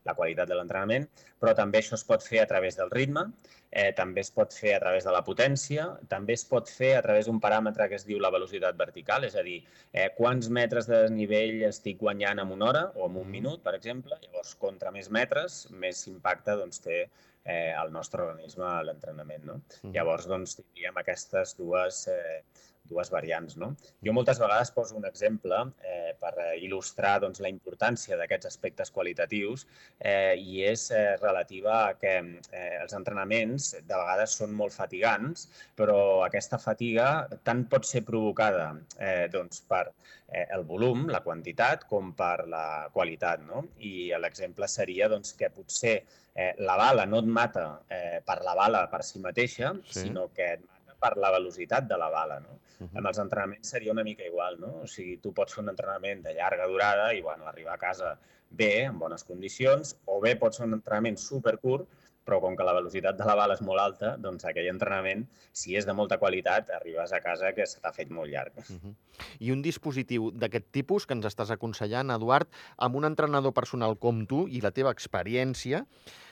la 0.08 0.16
qualitat 0.18 0.48
de 0.50 0.56
l'entrenament, 0.58 1.06
però 1.40 1.54
també 1.56 1.82
això 1.82 1.96
es 1.98 2.04
pot 2.08 2.24
fer 2.24 2.42
a 2.42 2.48
través 2.50 2.78
del 2.80 2.90
ritme, 2.90 3.26
eh, 3.70 3.92
també 3.96 4.22
es 4.24 4.30
pot 4.34 4.54
fer 4.54 4.74
a 4.76 4.80
través 4.82 5.04
de 5.04 5.12
la 5.14 5.22
potència, 5.26 5.86
també 6.08 6.34
es 6.38 6.44
pot 6.48 6.70
fer 6.72 6.94
a 6.96 7.02
través 7.04 7.28
d'un 7.28 7.40
paràmetre 7.40 7.88
que 7.88 7.98
es 8.00 8.06
diu 8.08 8.20
la 8.22 8.32
velocitat 8.34 8.76
vertical, 8.80 9.24
és 9.28 9.36
a 9.36 9.44
dir, 9.46 9.58
eh, 9.92 10.08
quants 10.16 10.48
metres 10.48 10.88
de 10.88 11.02
desnivell 11.04 11.62
estic 11.68 12.00
guanyant 12.00 12.40
en 12.44 12.52
una 12.56 12.70
hora 12.70 12.84
o 12.96 13.08
en 13.08 13.18
un 13.22 13.30
minut, 13.30 13.62
per 13.62 13.74
exemple. 13.76 14.18
Llavors, 14.24 14.54
contra 14.56 14.92
més 14.94 15.10
metres, 15.10 15.66
més 15.70 16.06
impacte 16.08 16.56
doncs, 16.56 16.80
té 16.84 17.02
eh, 17.44 17.72
el 17.72 17.92
nostre 17.92 18.22
organisme 18.24 18.64
a 18.64 18.82
l'entrenament. 18.84 19.44
No? 19.44 19.60
Mm. 19.82 19.92
Llavors, 19.96 20.28
doncs, 20.30 20.56
tindríem 20.60 21.00
aquestes 21.02 21.56
dues, 21.58 22.06
eh, 22.12 22.42
dues 22.90 23.10
variants. 23.12 23.56
No? 23.60 23.72
Jo 24.04 24.14
moltes 24.16 24.40
vegades 24.42 24.72
poso 24.74 24.96
un 24.98 25.06
exemple 25.08 25.60
eh, 25.84 26.14
per 26.20 26.32
il·lustrar 26.58 27.18
doncs, 27.24 27.42
la 27.44 27.52
importància 27.52 28.18
d'aquests 28.18 28.50
aspectes 28.50 28.92
qualitatius 28.94 29.66
eh, 29.98 30.34
i 30.38 30.64
és 30.68 30.88
eh, 30.90 31.16
relativa 31.22 31.74
a 31.86 31.96
que 32.00 32.14
eh, 32.18 32.74
els 32.82 32.94
entrenaments 32.98 33.72
de 33.78 33.94
vegades 33.94 34.36
són 34.40 34.54
molt 34.56 34.74
fatigants, 34.76 35.48
però 35.78 36.24
aquesta 36.26 36.60
fatiga 36.62 37.08
tant 37.44 37.64
pot 37.70 37.86
ser 37.88 38.04
provocada 38.06 38.70
eh, 38.98 39.26
doncs, 39.32 39.62
per 39.68 39.84
eh, 39.88 40.46
el 40.54 40.64
volum, 40.68 41.06
la 41.12 41.22
quantitat, 41.24 41.86
com 41.90 42.12
per 42.16 42.46
la 42.48 42.88
qualitat. 42.94 43.44
No? 43.48 43.66
I 43.78 44.12
l'exemple 44.20 44.68
seria 44.70 45.08
doncs, 45.12 45.34
que 45.38 45.50
potser 45.54 45.98
eh, 46.38 46.54
la 46.58 46.76
bala 46.78 47.06
no 47.06 47.22
et 47.22 47.30
mata 47.38 47.68
eh, 47.90 48.20
per 48.24 48.40
la 48.46 48.54
bala 48.58 48.86
per 48.92 49.02
si 49.04 49.22
mateixa, 49.24 49.74
sí. 49.84 50.04
sinó 50.06 50.28
que 50.34 50.52
et 50.54 50.62
mata 50.62 50.77
per 51.00 51.16
la 51.16 51.30
velocitat 51.34 51.86
de 51.88 51.98
la 52.00 52.08
bala. 52.10 52.40
No? 52.40 52.58
Uh 52.78 52.86
-huh. 52.86 52.98
Amb 52.98 53.06
els 53.06 53.18
entrenaments 53.18 53.68
seria 53.68 53.92
una 53.92 54.04
mica 54.04 54.24
igual. 54.24 54.58
No? 54.60 54.82
O 54.82 54.86
sigui, 54.86 55.18
tu 55.18 55.32
pots 55.32 55.54
fer 55.54 55.62
un 55.62 55.70
entrenament 55.70 56.22
de 56.22 56.34
llarga 56.34 56.66
durada 56.66 57.14
i 57.14 57.22
bueno, 57.22 57.46
arribar 57.46 57.74
a 57.74 57.78
casa 57.78 58.18
bé, 58.50 58.84
en 58.84 58.98
bones 58.98 59.24
condicions, 59.24 59.96
o 60.06 60.20
bé 60.20 60.36
pots 60.36 60.58
fer 60.58 60.66
un 60.66 60.74
entrenament 60.74 61.18
supercurt, 61.18 61.88
però 62.28 62.42
com 62.44 62.56
que 62.56 62.66
la 62.66 62.74
velocitat 62.76 63.16
de 63.16 63.24
la 63.24 63.34
bala 63.38 63.56
és 63.56 63.62
molt 63.64 63.80
alta, 63.80 64.12
doncs 64.20 64.44
aquell 64.44 64.68
entrenament, 64.68 65.24
si 65.56 65.78
és 65.78 65.86
de 65.88 65.94
molta 65.96 66.18
qualitat, 66.20 66.68
arribes 66.76 67.14
a 67.16 67.22
casa 67.24 67.54
que 67.56 67.64
se 67.66 67.80
t'ha 67.80 67.92
fet 67.96 68.12
molt 68.12 68.28
llarg. 68.28 68.52
Uh 68.58 68.76
-huh. 68.76 68.94
I 69.40 69.50
un 69.50 69.62
dispositiu 69.62 70.30
d'aquest 70.30 70.66
tipus 70.70 71.06
que 71.06 71.14
ens 71.14 71.24
estàs 71.24 71.50
aconsellant, 71.50 72.10
Eduard, 72.10 72.48
amb 72.76 72.96
un 72.96 73.04
entrenador 73.04 73.54
personal 73.54 73.98
com 73.98 74.26
tu 74.26 74.46
i 74.46 74.60
la 74.60 74.70
teva 74.70 74.92
experiència, 74.92 75.86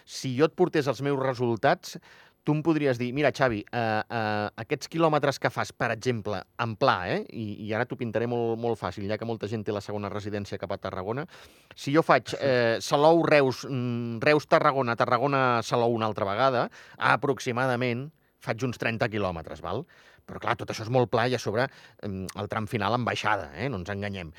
si 0.04 0.36
jo 0.36 0.44
et 0.44 0.54
portés 0.54 0.86
els 0.86 1.00
meus 1.02 1.18
resultats, 1.18 1.98
tu 2.46 2.54
em 2.54 2.62
podries 2.62 2.94
dir, 2.94 3.08
mira, 3.10 3.32
Xavi, 3.34 3.64
eh, 3.66 3.78
eh, 4.06 4.48
aquests 4.62 4.86
quilòmetres 4.92 5.40
que 5.42 5.50
fas, 5.50 5.72
per 5.74 5.88
exemple, 5.90 6.38
en 6.62 6.76
pla, 6.78 6.94
eh, 7.10 7.24
i, 7.34 7.46
i 7.66 7.72
ara 7.74 7.88
t'ho 7.90 7.98
pintaré 7.98 8.28
molt, 8.30 8.54
molt 8.62 8.78
fàcil, 8.78 9.08
ja 9.10 9.18
que 9.18 9.26
molta 9.26 9.48
gent 9.50 9.64
té 9.66 9.74
la 9.74 9.82
segona 9.82 10.12
residència 10.12 10.60
cap 10.62 10.70
a 10.70 10.78
Tarragona, 10.78 11.26
si 11.74 11.94
jo 11.96 12.04
faig 12.06 12.36
eh, 12.38 12.78
Salou-Reus, 12.78 13.64
mm, 13.66 14.22
Reus-Tarragona, 14.22 14.94
Tarragona-Salou 14.94 15.98
una 15.98 16.06
altra 16.06 16.30
vegada, 16.30 16.68
aproximadament 17.10 18.06
faig 18.46 18.62
uns 18.62 18.78
30 18.78 19.10
quilòmetres, 19.10 19.64
val? 19.64 19.82
Però, 20.26 20.38
clar, 20.42 20.54
tot 20.58 20.70
això 20.70 20.86
és 20.86 20.94
molt 20.94 21.10
pla 21.10 21.26
i 21.26 21.34
a 21.34 21.42
sobre 21.42 21.66
el 22.06 22.48
tram 22.50 22.66
final 22.70 22.94
en 22.94 23.04
baixada, 23.06 23.50
eh? 23.58 23.68
no 23.70 23.82
ens 23.82 23.90
enganyem. 23.90 24.30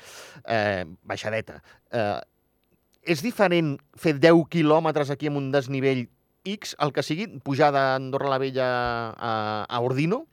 Eh, 0.48 0.84
baixadeta. 1.04 1.60
Eh, 1.92 2.20
és 3.08 3.20
diferent 3.24 3.76
fer 3.96 4.16
10 4.20 4.48
quilòmetres 4.52 5.12
aquí 5.12 5.28
amb 5.28 5.40
un 5.40 5.52
desnivell 5.52 6.06
X, 6.56 6.76
el 6.84 6.92
que 6.96 7.04
sigui, 7.06 7.28
pujar 7.44 7.70
d'Andorra 7.74 8.32
la 8.32 8.40
Vella 8.42 8.68
a, 9.14 9.32
a 9.68 9.80
Ordino, 9.84 10.24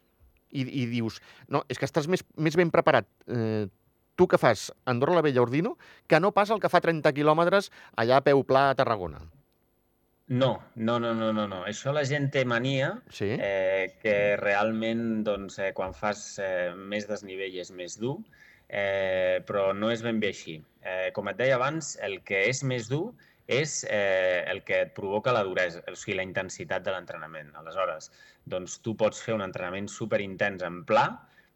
i, 0.56 0.64
i 0.64 0.86
dius, 0.90 1.20
no, 1.52 1.64
és 1.70 1.80
que 1.82 1.88
estàs 1.88 2.08
més, 2.08 2.24
més 2.40 2.56
ben 2.56 2.72
preparat 2.72 3.08
eh, 3.28 3.66
tu 4.16 4.28
que 4.32 4.40
fas 4.40 4.70
Andorra 4.88 5.18
la 5.18 5.24
Vella 5.26 5.42
a 5.42 5.46
Ordino 5.46 5.76
que 6.08 6.22
no 6.24 6.32
pas 6.32 6.52
el 6.54 6.62
que 6.64 6.72
fa 6.72 6.82
30 6.84 7.12
quilòmetres 7.18 7.72
allà 8.00 8.22
a 8.22 8.26
peu 8.26 8.46
pla 8.48 8.70
a 8.70 8.78
Tarragona. 8.80 9.20
No, 10.28 10.64
no, 10.76 10.98
no, 10.98 11.12
no, 11.14 11.30
no, 11.36 11.46
no. 11.46 11.60
Això 11.70 11.92
la 11.94 12.02
gent 12.08 12.32
té 12.34 12.42
mania, 12.50 12.96
sí? 13.14 13.28
eh, 13.38 13.94
que 14.02 14.16
realment 14.42 15.22
doncs, 15.28 15.60
eh, 15.62 15.70
quan 15.78 15.94
fas 15.94 16.40
eh, 16.42 16.72
més 16.74 17.06
desnivell 17.06 17.60
és 17.62 17.70
més 17.70 18.00
dur, 18.02 18.16
eh, 18.66 19.44
però 19.46 19.68
no 19.78 19.92
és 19.94 20.02
ben 20.02 20.18
bé 20.24 20.32
així. 20.34 20.58
Eh, 20.82 21.12
com 21.14 21.30
et 21.30 21.38
deia 21.38 21.60
abans, 21.60 21.94
el 22.02 22.24
que 22.26 22.42
és 22.50 22.64
més 22.66 22.90
dur 22.90 23.12
és 23.48 23.84
eh, 23.90 24.44
el 24.50 24.64
que 24.66 24.82
et 24.88 24.94
provoca 24.98 25.34
la 25.36 25.44
duresa, 25.46 25.84
o 25.92 25.96
sigui, 25.96 26.18
la 26.18 26.26
intensitat 26.26 26.86
de 26.86 26.94
l'entrenament. 26.96 27.52
Aleshores, 27.60 28.10
doncs 28.46 28.80
tu 28.82 28.96
pots 28.98 29.22
fer 29.22 29.36
un 29.38 29.46
entrenament 29.46 29.90
superintens 29.92 30.66
en 30.66 30.84
pla 30.90 31.06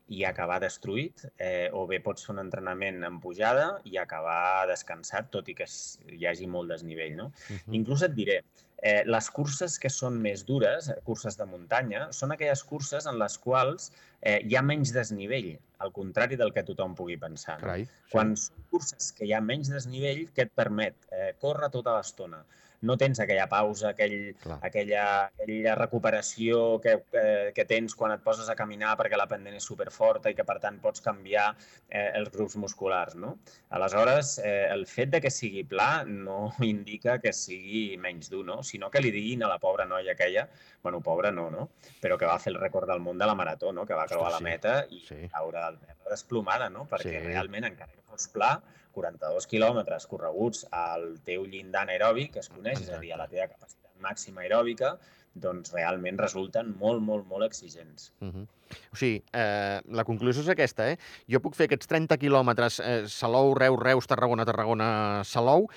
i 0.10 0.24
acabar 0.26 0.58
destruït, 0.64 1.26
eh, 1.38 1.70
o 1.74 1.86
bé 1.90 2.00
pots 2.02 2.26
fer 2.26 2.34
un 2.34 2.42
entrenament 2.42 3.04
en 3.06 3.20
pujada 3.22 3.68
i 3.86 4.00
acabar 4.02 4.66
descansat, 4.70 5.30
tot 5.34 5.50
i 5.52 5.56
que 5.58 5.68
hi 6.16 6.26
hagi 6.26 6.50
molt 6.50 6.74
desnivell. 6.74 7.16
No? 7.16 7.28
Uh 7.30 7.56
-huh. 7.56 7.76
Inclús 7.80 8.02
et 8.04 8.16
diré, 8.18 8.42
eh, 8.82 9.04
les 9.06 9.30
curses 9.30 9.78
que 9.80 9.90
són 9.90 10.20
més 10.22 10.46
dures, 10.46 10.92
curses 11.04 11.38
de 11.38 11.46
muntanya, 11.46 12.08
són 12.12 12.32
aquelles 12.32 12.64
curses 12.64 13.06
en 13.06 13.20
les 13.20 13.38
quals 13.38 13.92
eh, 14.22 14.40
hi 14.44 14.56
ha 14.56 14.62
menys 14.62 14.94
desnivell, 14.94 15.58
al 15.80 15.92
contrari 15.92 16.36
del 16.36 16.54
que 16.54 16.64
tothom 16.64 16.96
pugui 16.96 17.18
pensar. 17.18 17.60
No? 17.60 17.68
Carai, 17.68 17.86
sí. 17.86 18.12
Quan 18.12 18.36
són 18.36 18.56
curses 18.72 19.12
que 19.12 19.26
hi 19.26 19.34
ha 19.34 19.42
menys 19.42 19.70
desnivell, 19.70 20.28
què 20.34 20.48
et 20.48 20.52
permet? 20.56 20.96
Eh, 21.12 21.34
córrer 21.40 21.70
tota 21.70 21.98
l'estona 21.98 22.44
no 22.82 22.96
tens 22.98 23.20
aquella 23.20 23.48
pausa, 23.52 23.92
aquell, 23.92 24.36
aquella, 24.62 25.04
aquella 25.26 25.76
recuperació 25.76 26.80
que, 26.84 26.96
que, 27.12 27.24
que 27.56 27.66
tens 27.68 27.96
quan 27.98 28.14
et 28.16 28.24
poses 28.24 28.50
a 28.50 28.56
caminar 28.60 28.96
perquè 29.00 29.20
la 29.20 29.28
pendent 29.32 29.58
és 29.58 29.68
superforta 29.68 30.32
i 30.32 30.38
que, 30.38 30.46
per 30.48 30.60
tant, 30.64 30.80
pots 30.84 31.04
canviar 31.04 31.50
eh, 31.90 32.10
els 32.20 32.32
grups 32.34 32.56
musculars. 32.62 33.18
No? 33.20 33.36
Aleshores, 33.76 34.38
eh, 34.44 34.68
el 34.72 34.86
fet 34.88 35.12
de 35.16 35.22
que 35.24 35.34
sigui 35.34 35.66
pla 35.68 36.06
no 36.08 36.54
indica 36.74 37.20
que 37.20 37.34
sigui 37.36 37.98
menys 38.00 38.32
dur, 38.32 38.46
no? 38.48 38.62
sinó 38.64 38.92
que 38.94 39.04
li 39.04 39.12
diguin 39.16 39.44
a 39.44 39.52
la 39.52 39.60
pobra 39.60 39.88
noia 39.90 40.16
aquella, 40.16 40.48
bueno, 40.84 41.04
pobra 41.04 41.34
no, 41.36 41.50
no? 41.52 41.70
però 42.00 42.18
que 42.18 42.30
va 42.30 42.40
fer 42.40 42.54
el 42.56 42.62
rècord 42.62 42.88
del 42.90 43.04
món 43.04 43.20
de 43.20 43.28
la 43.28 43.36
marató, 43.36 43.74
no? 43.76 43.86
que 43.86 43.98
va 43.98 44.08
creuar 44.08 44.32
Ostres, 44.32 44.42
la 44.42 44.50
meta 44.50 44.76
i 44.90 45.04
sí. 45.04 45.22
caure 45.34 45.64
al 45.64 45.80
terra 45.84 46.16
desplomada, 46.16 46.70
no? 46.72 46.88
perquè 46.90 47.18
sí. 47.18 47.26
realment, 47.28 47.68
encara 47.74 47.92
que 47.92 48.06
fos 48.08 48.30
pla, 48.34 48.56
42 48.96 49.48
quilòmetres 49.50 50.08
correguts 50.10 50.66
al 50.72 51.12
teu 51.26 51.46
llindar 51.46 51.86
aeròbic, 51.88 52.34
que 52.34 52.44
es 52.44 52.50
coneix, 52.50 52.80
Exacte. 52.80 52.92
és 52.92 52.98
a 52.98 53.02
dir, 53.04 53.14
a 53.14 53.22
la 53.22 53.28
teva 53.32 53.48
capacitat 53.52 53.92
màxima 54.04 54.46
aeròbica, 54.46 54.96
doncs 55.40 55.72
realment 55.74 56.18
resulten 56.20 56.74
molt, 56.80 57.04
molt, 57.06 57.28
molt 57.30 57.46
exigents. 57.46 58.12
Uh 58.20 58.28
-huh. 58.28 58.48
O 58.92 58.96
sigui, 58.96 59.24
eh, 59.34 59.80
la 59.86 60.04
conclusió 60.04 60.42
és 60.42 60.50
aquesta, 60.50 60.92
eh? 60.92 60.98
Jo 61.28 61.40
puc 61.40 61.56
fer 61.56 61.66
aquests 61.66 61.88
30 61.88 62.18
quilòmetres 62.18 62.80
eh, 62.80 63.08
Salou, 63.08 63.54
Reus, 63.56 63.80
Reus, 63.80 64.08
Tarragona, 64.08 64.46
Tarragona, 64.46 65.24
Salou, 65.24 65.70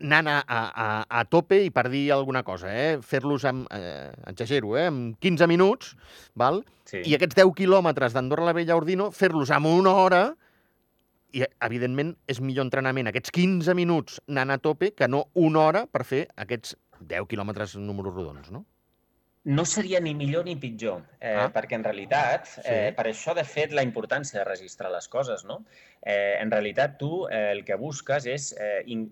anant 0.00 0.28
a, 0.28 0.44
a, 0.46 0.86
a 1.08 1.24
tope 1.24 1.58
i 1.64 1.70
per 1.70 1.88
dir 1.88 2.12
alguna 2.12 2.42
cosa, 2.42 2.68
eh? 2.68 2.98
fer-los 3.00 3.44
amb, 3.44 3.66
eh, 3.72 4.12
exagero, 4.26 4.76
eh? 4.76 4.86
amb 4.86 5.16
15 5.18 5.46
minuts, 5.46 5.96
val? 6.34 6.64
Sí. 6.86 7.00
i 7.02 7.16
aquests 7.16 7.34
10 7.34 7.50
quilòmetres 7.56 8.12
d'Andorra 8.14 8.44
la 8.44 8.52
Vella 8.52 8.74
a 8.74 8.76
Ordino, 8.76 9.10
fer-los 9.10 9.50
amb 9.50 9.66
una 9.66 9.90
hora, 9.90 10.36
i, 11.34 11.42
evidentment, 11.66 12.14
és 12.30 12.40
millor 12.40 12.66
entrenament 12.66 13.10
aquests 13.10 13.32
15 13.34 13.74
minuts 13.78 14.20
anant 14.30 14.54
a 14.54 14.60
tope 14.62 14.92
que 14.94 15.08
no 15.10 15.26
una 15.34 15.64
hora 15.66 15.84
per 15.90 16.04
fer 16.06 16.26
aquests 16.36 16.76
10 17.00 17.28
quilòmetres 17.30 17.76
números 17.80 18.14
rodons, 18.14 18.50
no? 18.54 18.64
No 19.46 19.62
seria 19.64 20.00
ni 20.02 20.10
millor 20.18 20.44
ni 20.44 20.56
pitjor, 20.58 21.04
eh, 21.20 21.36
ah. 21.38 21.50
perquè 21.54 21.76
en 21.78 21.84
realitat, 21.86 22.48
sí. 22.50 22.62
eh, 22.66 22.88
per 22.96 23.04
això 23.06 23.34
de 23.36 23.44
fet 23.46 23.74
la 23.78 23.84
importància 23.86 24.40
de 24.40 24.46
registrar 24.48 24.90
les 24.90 25.06
coses, 25.06 25.44
no? 25.46 25.60
Eh, 26.02 26.34
en 26.40 26.50
realitat 26.50 26.96
tu 26.98 27.28
eh, 27.28 27.52
el 27.52 27.62
que 27.68 27.78
busques 27.78 28.26
és 28.26 28.48
eh, 28.58 28.80
in, 28.90 29.04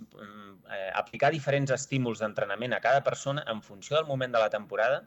eh, 0.00 0.90
aplicar 0.96 1.30
diferents 1.34 1.74
estímuls 1.76 2.24
d'entrenament 2.24 2.72
a 2.72 2.80
cada 2.80 3.04
persona 3.04 3.44
en 3.52 3.60
funció 3.60 3.98
del 3.98 4.08
moment 4.08 4.32
de 4.32 4.40
la 4.40 4.48
temporada 4.48 5.04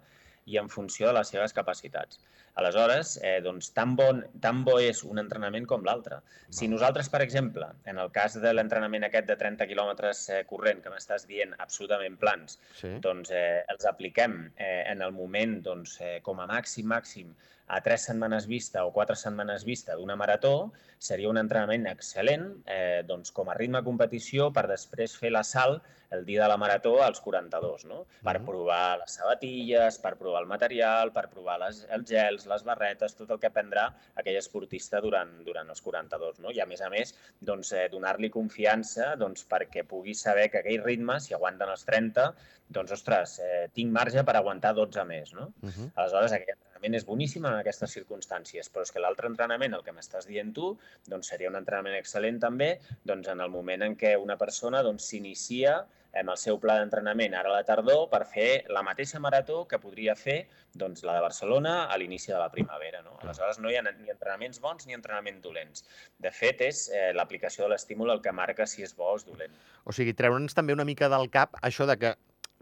i 0.47 0.57
en 0.61 0.69
funció 0.71 1.09
de 1.09 1.17
les 1.19 1.31
seves 1.33 1.53
capacitats. 1.53 2.21
Aleshores, 2.57 3.17
eh, 3.21 3.37
doncs, 3.45 3.69
tan, 3.75 3.93
bon, 3.99 4.23
tan 4.41 4.63
bo 4.65 4.79
és 4.81 5.03
un 5.05 5.19
entrenament 5.21 5.67
com 5.69 5.83
l'altre. 5.85 6.21
Si 6.49 6.69
nosaltres, 6.71 7.11
per 7.13 7.21
exemple, 7.21 7.67
en 7.85 7.99
el 8.01 8.09
cas 8.15 8.39
de 8.41 8.53
l'entrenament 8.55 9.05
aquest 9.05 9.27
de 9.29 9.35
30 9.37 9.67
quilòmetres 9.69 10.23
eh, 10.33 10.39
corrent, 10.49 10.81
que 10.81 10.93
m'estàs 10.93 11.27
dient 11.29 11.53
absolutament 11.59 12.17
plans, 12.17 12.57
sí. 12.79 12.95
doncs 13.03 13.29
eh, 13.35 13.61
els 13.73 13.85
apliquem 13.91 14.39
eh, 14.55 14.87
en 14.87 15.05
el 15.05 15.13
moment, 15.13 15.59
doncs, 15.69 15.99
eh, 16.01 16.17
com 16.25 16.41
a 16.41 16.49
màxim, 16.49 16.89
màxim, 16.89 17.35
a 17.67 17.81
tres 17.83 18.07
setmanes 18.07 18.47
vista 18.47 18.85
o 18.87 18.93
quatre 18.95 19.15
setmanes 19.19 19.65
vista 19.67 19.95
d'una 19.95 20.15
marató, 20.15 20.71
seria 20.97 21.29
un 21.29 21.37
entrenament 21.41 21.85
excel·lent 21.91 22.47
eh, 22.65 23.03
doncs, 23.07 23.33
com 23.35 23.51
a 23.51 23.57
ritme 23.59 23.83
competició 23.83 24.51
per 24.55 24.67
després 24.71 25.15
fer 25.19 25.33
la 25.35 25.43
salt 25.43 25.83
el 26.09 26.23
dia 26.25 26.43
de 26.43 26.47
la 26.47 26.57
marató 26.57 27.03
als 27.03 27.19
42, 27.19 27.85
no? 27.85 28.05
per 28.23 28.37
provar 28.45 28.99
les 29.01 29.17
sabatilles, 29.19 29.97
per 30.03 30.13
provar 30.19 30.43
el 30.45 30.49
material, 30.49 31.11
per 31.15 31.25
provar 31.31 31.57
les, 31.65 31.81
els 31.91 32.07
gels, 32.09 32.45
les 32.47 32.63
barretes, 32.63 33.15
tot 33.17 33.33
el 33.35 33.41
que 33.41 33.51
prendrà 33.51 33.89
aquell 34.15 34.39
esportista 34.39 35.01
durant, 35.03 35.33
durant 35.43 35.67
els 35.73 35.83
42. 35.83 36.39
No? 36.45 36.53
I 36.55 36.61
a 36.63 36.69
més 36.69 36.83
a 36.85 36.91
més, 36.93 37.13
doncs, 37.41 37.73
eh, 37.75 37.87
donar-li 37.91 38.31
confiança 38.33 39.15
doncs, 39.19 39.43
perquè 39.51 39.83
pugui 39.87 40.15
saber 40.15 40.47
que 40.53 40.63
aquell 40.63 40.85
ritme, 40.85 41.19
si 41.19 41.35
aguanten 41.35 41.75
els 41.75 41.83
30, 41.89 42.29
doncs, 42.71 42.95
ostres, 42.95 43.39
eh, 43.43 43.67
tinc 43.75 43.91
marge 43.91 44.23
per 44.23 44.37
aguantar 44.39 44.73
12 44.79 45.03
més. 45.11 45.33
No? 45.35 45.51
Uh 45.61 45.69
-huh. 45.69 45.91
Aleshores, 45.95 46.31
aquell 46.31 46.55
entrenament 46.77 46.95
és 46.99 47.05
boníssim 47.07 47.45
en 47.45 47.57
aquestes 47.57 47.93
circumstàncies, 47.97 48.69
però 48.69 48.83
és 48.85 48.91
que 48.93 49.01
l'altre 49.01 49.27
entrenament, 49.27 49.73
el 49.73 49.83
que 49.83 49.93
m'estàs 49.93 50.27
dient 50.27 50.53
tu, 50.53 50.77
doncs 51.09 51.29
seria 51.33 51.49
un 51.49 51.57
entrenament 51.57 51.97
excel·lent 51.97 52.39
també 52.39 52.79
doncs 53.03 53.27
en 53.27 53.41
el 53.41 53.49
moment 53.49 53.81
en 53.81 53.95
què 53.97 54.15
una 54.17 54.37
persona 54.37 54.83
doncs, 54.83 55.09
s'inicia 55.09 55.79
doncs, 55.81 55.93
amb 56.17 56.31
el 56.33 56.37
seu 56.39 56.57
pla 56.57 56.79
d'entrenament 56.79 57.35
ara 57.37 57.51
a 57.51 57.57
la 57.59 57.65
tardor 57.65 58.07
per 58.09 58.23
fer 58.25 58.63
la 58.73 58.81
mateixa 58.81 59.19
marató 59.19 59.67
que 59.69 59.77
podria 59.77 60.15
fer 60.15 60.47
doncs, 60.73 61.03
la 61.05 61.13
de 61.13 61.21
Barcelona 61.21 61.73
a 61.85 61.97
l'inici 61.97 62.31
de 62.31 62.39
la 62.39 62.49
primavera. 62.49 63.03
No? 63.05 63.17
Aleshores, 63.21 63.59
no 63.59 63.69
hi 63.69 63.77
ha 63.77 63.83
ni 63.85 64.09
entrenaments 64.09 64.61
bons 64.63 64.87
ni 64.87 64.97
entrenaments 64.97 65.43
dolents. 65.43 65.83
De 66.17 66.31
fet, 66.31 66.63
és 66.65 66.87
eh, 66.89 67.11
l'aplicació 67.13 67.65
de 67.65 67.75
l'estímul 67.75 68.15
el 68.15 68.23
que 68.23 68.33
marca 68.33 68.65
si 68.65 68.87
és 68.87 68.95
bo 68.97 69.11
o 69.11 69.19
és 69.19 69.27
dolent. 69.27 69.53
O 69.85 69.93
sigui, 69.93 70.15
treure'ns 70.17 70.57
també 70.57 70.73
una 70.73 70.87
mica 70.87 71.11
del 71.11 71.29
cap 71.29 71.59
això 71.61 71.85
de 71.85 71.99
que 72.01 72.15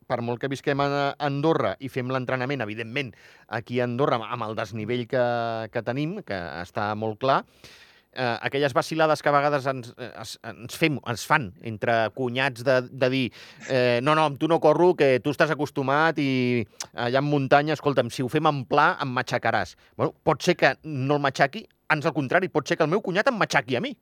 per 0.08 0.22
molt 0.26 0.42
que 0.42 0.52
visquem 0.52 0.82
a 0.84 0.90
Andorra 1.20 1.76
i 1.80 1.90
fem 1.90 2.12
l'entrenament, 2.14 2.64
evidentment, 2.66 3.14
aquí 3.48 3.80
a 3.80 3.88
Andorra, 3.90 4.20
amb 4.22 4.48
el 4.48 4.56
desnivell 4.58 5.08
que, 5.10 5.26
que 5.74 5.84
tenim, 5.86 6.20
que 6.26 6.38
està 6.62 6.92
molt 7.00 7.20
clar, 7.22 7.42
eh, 8.16 8.38
aquelles 8.42 8.74
vacilades 8.74 9.22
que 9.22 9.30
a 9.30 9.36
vegades 9.36 9.68
ens, 9.70 9.92
ens, 9.98 10.36
ens, 10.48 10.78
fem, 10.80 10.98
ens 11.06 11.26
fan 11.28 11.50
entre 11.68 11.98
cunyats 12.16 12.64
de, 12.66 12.80
de 12.90 13.10
dir 13.12 13.24
eh, 13.70 14.00
no, 14.02 14.16
no, 14.16 14.26
amb 14.32 14.40
tu 14.42 14.50
no 14.52 14.60
corro, 14.64 14.94
que 14.98 15.20
tu 15.24 15.36
estàs 15.36 15.54
acostumat 15.54 16.20
i 16.24 16.66
allà 16.94 17.22
en 17.22 17.30
muntanya, 17.30 17.76
escolta'm, 17.76 18.10
si 18.14 18.26
ho 18.26 18.32
fem 18.32 18.48
en 18.50 18.64
pla, 18.70 18.94
em 19.04 19.14
matxacaràs. 19.16 19.76
Bueno, 20.00 20.16
pot 20.26 20.44
ser 20.46 20.58
que 20.60 20.76
no 20.84 21.20
el 21.20 21.26
matxaqui, 21.28 21.66
ans 21.94 22.08
al 22.08 22.16
contrari, 22.16 22.50
pot 22.50 22.68
ser 22.68 22.80
que 22.80 22.88
el 22.88 22.94
meu 22.94 23.04
cunyat 23.06 23.30
em 23.32 23.42
matxaqui 23.42 23.78
a 23.78 23.84
mi. 23.84 23.96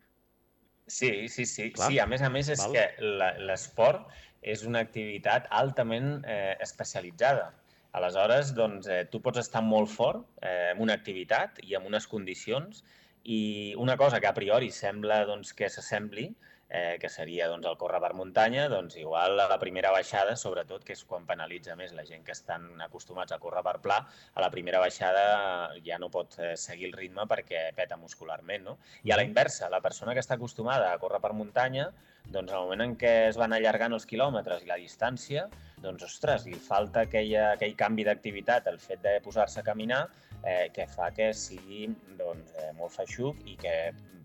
Sí, 0.88 1.30
sí, 1.32 1.46
sí. 1.48 1.72
Clar. 1.72 1.90
Sí, 1.90 2.00
a 2.00 2.06
més 2.08 2.22
a 2.22 2.30
més 2.30 2.50
és 2.52 2.60
Val. 2.60 2.76
que 2.76 3.12
l'esport 3.48 4.04
és 4.44 4.64
una 4.68 4.82
activitat 4.84 5.48
altament 5.50 6.24
eh, 6.26 6.56
especialitzada. 6.64 7.52
Aleshores, 7.94 8.52
doncs, 8.58 8.90
eh, 8.90 9.04
tu 9.10 9.22
pots 9.22 9.40
estar 9.44 9.62
molt 9.66 9.92
fort 9.94 10.24
eh, 10.42 10.72
en 10.74 10.82
una 10.86 10.96
activitat 10.98 11.62
i 11.64 11.78
en 11.78 11.86
unes 11.90 12.08
condicions 12.10 12.84
i 13.24 13.74
una 13.80 13.96
cosa 13.98 14.20
que 14.20 14.28
a 14.28 14.36
priori 14.36 14.72
sembla 14.74 15.24
doncs, 15.30 15.54
que 15.56 15.70
s'assembli 15.70 16.32
que 16.70 17.10
seria 17.10 17.46
doncs, 17.52 17.68
el 17.70 17.76
córrer 17.78 18.00
per 18.02 18.14
muntanya, 18.18 18.64
doncs 18.72 18.96
igual 18.98 19.38
a 19.40 19.46
la 19.50 19.60
primera 19.62 19.92
baixada, 19.94 20.34
sobretot, 20.40 20.82
que 20.88 20.96
és 20.96 21.04
quan 21.06 21.28
penalitza 21.30 21.76
més 21.78 21.92
la 21.94 22.06
gent 22.08 22.24
que 22.26 22.34
estan 22.34 22.82
acostumats 22.82 23.36
a 23.36 23.38
córrer 23.44 23.62
per 23.68 23.76
pla, 23.84 24.00
a 24.34 24.42
la 24.42 24.50
primera 24.50 24.80
baixada 24.82 25.76
ja 25.86 26.00
no 26.02 26.10
pot 26.10 26.40
eh, 26.40 26.56
seguir 26.58 26.90
el 26.90 26.98
ritme 26.98 27.28
perquè 27.30 27.68
peta 27.78 28.00
muscularment. 28.02 28.66
No? 28.66 28.78
I 29.04 29.14
a 29.14 29.20
la 29.20 29.28
inversa, 29.28 29.70
la 29.70 29.84
persona 29.86 30.16
que 30.18 30.24
està 30.24 30.40
acostumada 30.40 30.90
a 30.92 30.98
córrer 31.04 31.22
per 31.22 31.34
muntanya, 31.38 31.92
doncs 32.34 32.54
al 32.56 32.66
moment 32.66 32.88
en 32.88 32.98
què 32.98 33.14
es 33.28 33.38
van 33.38 33.54
allargant 33.54 33.94
els 33.94 34.10
quilòmetres 34.10 34.64
i 34.64 34.72
la 34.72 34.80
distància, 34.82 35.50
doncs, 35.84 36.06
ostres, 36.08 36.48
li 36.48 36.58
falta 36.58 37.04
aquella, 37.04 37.52
aquell 37.58 37.76
canvi 37.80 38.08
d'activitat, 38.08 38.68
el 38.72 38.80
fet 38.82 39.04
de 39.04 39.18
posar-se 39.26 39.62
a 39.62 39.68
caminar, 39.68 40.06
eh, 40.42 40.70
que 40.76 40.88
fa 40.88 41.12
que 41.16 41.32
sigui 41.38 41.88
doncs, 42.18 42.56
eh, 42.58 42.72
molt 42.80 42.96
feixuc 42.96 43.44
i 43.46 43.58
que 43.60 43.78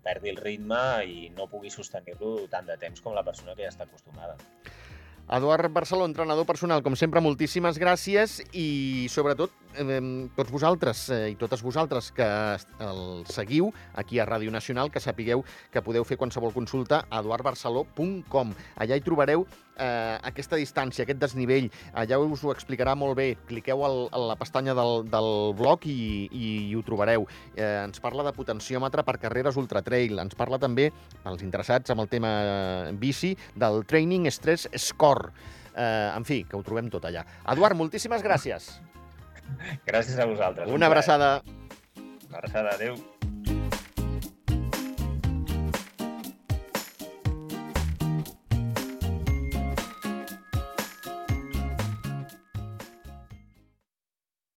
perdi 0.03 0.31
el 0.31 0.39
ritme 0.39 0.79
i 1.05 1.29
no 1.35 1.49
pugui 1.51 1.71
sostenir-lo 1.73 2.47
tant 2.51 2.67
de 2.69 2.77
temps 2.79 3.03
com 3.03 3.15
la 3.15 3.25
persona 3.27 3.55
que 3.55 3.65
ja 3.67 3.73
està 3.73 3.85
acostumada. 3.87 4.37
Eduard 5.29 5.69
Barceló, 5.69 6.07
entrenador 6.09 6.47
personal, 6.49 6.81
com 6.81 6.95
sempre, 6.97 7.21
moltíssimes 7.21 7.77
gràcies 7.77 8.39
i, 8.49 9.05
sobretot, 9.13 9.53
eh, 9.75 10.29
tots 10.35 10.51
vosaltres 10.51 11.07
eh, 11.13 11.21
i 11.33 11.37
totes 11.39 11.63
vosaltres 11.65 12.11
que 12.15 12.27
el 12.85 13.01
seguiu 13.29 13.71
aquí 13.93 14.19
a 14.19 14.27
Ràdio 14.29 14.51
Nacional, 14.51 14.91
que 14.91 15.01
sapigueu 15.03 15.43
que 15.73 15.83
podeu 15.83 16.05
fer 16.07 16.17
qualsevol 16.17 16.53
consulta 16.55 17.03
a 17.09 17.23
eduardbarceló.com. 17.23 18.53
Allà 18.79 18.97
hi 18.97 19.03
trobareu 19.05 19.45
eh, 19.75 20.17
aquesta 20.31 20.59
distància, 20.59 21.03
aquest 21.03 21.19
desnivell. 21.19 21.69
Allà 21.93 22.21
us 22.21 22.43
ho 22.43 22.53
explicarà 22.53 22.95
molt 22.95 23.17
bé. 23.19 23.33
Cliqueu 23.49 23.83
al, 23.85 23.99
a 24.13 24.23
la 24.31 24.37
pestanya 24.39 24.77
del, 24.77 25.03
del 25.09 25.31
blog 25.59 25.89
i, 25.89 25.99
i, 26.31 26.45
i 26.69 26.75
ho 26.77 26.85
trobareu. 26.85 27.27
Eh, 27.55 27.83
ens 27.83 27.99
parla 28.03 28.27
de 28.27 28.35
potenciòmetre 28.37 29.03
per 29.07 29.17
carreres 29.19 29.59
ultratrail. 29.59 30.21
Ens 30.23 30.37
parla 30.39 30.61
també, 30.61 30.91
als 31.25 31.43
interessats 31.43 31.91
amb 31.91 32.05
el 32.05 32.11
tema 32.11 32.31
bici, 32.99 33.35
del 33.59 33.83
Training 33.89 34.29
Stress 34.31 34.69
Score 34.77 35.09
Cor. 35.09 35.31
Eh, 35.75 36.11
en 36.15 36.25
fi, 36.27 36.43
que 36.43 36.59
ho 36.59 36.65
trobem 36.65 36.91
tot 36.91 37.07
allà. 37.07 37.23
Eduard, 37.55 37.77
moltíssimes 37.79 38.25
gràcies. 38.25 38.69
Gràcies 39.87 40.19
a 40.19 40.25
vosaltres. 40.29 40.71
Una 40.71 40.87
abraçada. 40.87 41.41
Una 42.29 42.37
abraçada, 42.37 42.75
adeu. 42.75 42.95